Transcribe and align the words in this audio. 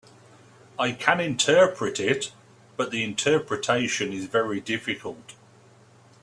I 0.79 0.93
can 0.93 1.19
interpret 1.19 1.99
it, 1.99 2.33
but 2.75 2.89
the 2.89 3.03
interpretation 3.03 4.11
is 4.13 4.25
very 4.25 4.59
difficult. 4.59 5.35